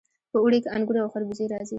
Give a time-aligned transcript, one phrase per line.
[0.31, 1.69] په اوړي کې انګور او خربوزې راځي.